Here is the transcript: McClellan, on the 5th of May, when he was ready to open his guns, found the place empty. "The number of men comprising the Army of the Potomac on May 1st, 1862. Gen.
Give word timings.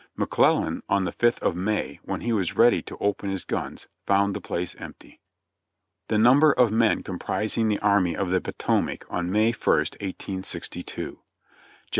McClellan, 0.15 0.81
on 0.89 1.03
the 1.03 1.11
5th 1.11 1.37
of 1.41 1.55
May, 1.55 1.99
when 2.03 2.21
he 2.21 2.33
was 2.33 2.55
ready 2.57 2.81
to 2.81 2.97
open 2.97 3.29
his 3.29 3.45
guns, 3.45 3.85
found 4.07 4.35
the 4.35 4.41
place 4.41 4.73
empty. 4.79 5.19
"The 6.07 6.17
number 6.17 6.51
of 6.51 6.71
men 6.71 7.03
comprising 7.03 7.67
the 7.67 7.77
Army 7.81 8.17
of 8.17 8.31
the 8.31 8.41
Potomac 8.41 9.05
on 9.11 9.31
May 9.31 9.51
1st, 9.53 10.01
1862. 10.01 11.05
Gen. 11.07 11.17